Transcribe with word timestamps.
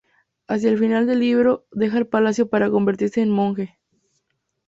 Hacia 0.47 0.71
el 0.71 0.79
final 0.79 1.05
del 1.05 1.19
libro, 1.19 1.67
deja 1.71 1.99
el 1.99 2.07
palacio 2.07 2.49
para 2.49 2.71
convertirse 2.71 3.21
en 3.21 3.29
un 3.29 3.35
monje. 3.35 3.77